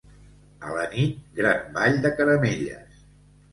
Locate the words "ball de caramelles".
1.77-3.07